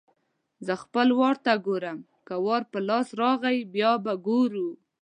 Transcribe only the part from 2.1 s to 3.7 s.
که وار په لاس راغی-